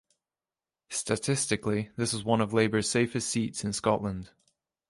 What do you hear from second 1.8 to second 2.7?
this was one of